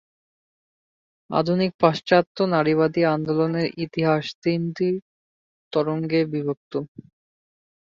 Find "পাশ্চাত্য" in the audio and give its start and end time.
1.81-2.37